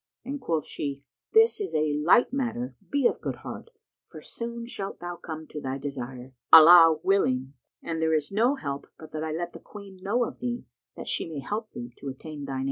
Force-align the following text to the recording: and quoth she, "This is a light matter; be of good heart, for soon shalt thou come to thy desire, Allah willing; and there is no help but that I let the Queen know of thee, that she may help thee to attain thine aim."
and 0.25 0.41
quoth 0.41 0.65
she, 0.65 1.03
"This 1.31 1.61
is 1.61 1.75
a 1.75 1.93
light 1.93 2.33
matter; 2.33 2.75
be 2.89 3.05
of 3.05 3.21
good 3.21 3.35
heart, 3.45 3.69
for 4.03 4.19
soon 4.19 4.65
shalt 4.65 4.99
thou 4.99 5.15
come 5.15 5.45
to 5.49 5.61
thy 5.61 5.77
desire, 5.77 6.33
Allah 6.51 6.97
willing; 7.03 7.53
and 7.83 8.01
there 8.01 8.15
is 8.15 8.31
no 8.31 8.55
help 8.55 8.87
but 8.97 9.11
that 9.11 9.23
I 9.23 9.31
let 9.31 9.53
the 9.53 9.59
Queen 9.59 9.99
know 10.01 10.23
of 10.23 10.39
thee, 10.39 10.65
that 10.95 11.07
she 11.07 11.29
may 11.29 11.37
help 11.41 11.73
thee 11.73 11.93
to 11.99 12.09
attain 12.09 12.45
thine 12.45 12.55
aim." 12.57 12.59